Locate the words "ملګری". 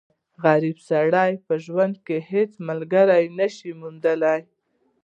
2.67-3.25